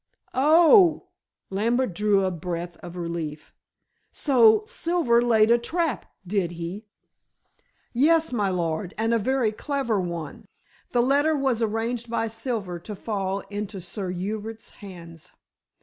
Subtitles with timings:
[0.33, 1.09] "Oh,"
[1.51, 3.53] Lambert drew a breath of relief,
[4.11, 6.87] "so Silver laid a trap, did he?"
[7.93, 10.47] "Yes, my lord, and a very clever one.
[10.89, 15.33] The letter was arranged by Silver to fall into Sir Hubert's hands.